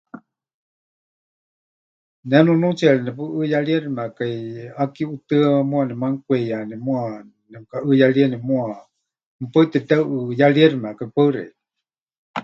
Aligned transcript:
Ne 2.29 2.37
nunuutsiyari 2.45 2.99
nepuʼɨɨyaríexɨmekai 3.05 4.35
ʼaki 4.75 5.03
ʼutɨa, 5.09 5.39
muuwa 5.69 5.83
nemanukweiyani, 5.89 6.75
muuwa 6.85 7.03
nemɨkaʼɨɨyarieni 7.51 8.37
muuwa, 8.47 8.77
mɨpaɨ 9.41 9.65
tepɨteˀuʼɨɨyáriexɨmekai. 9.71 11.07
Paɨ 11.15 11.29
xeikɨ́a. 11.33 11.53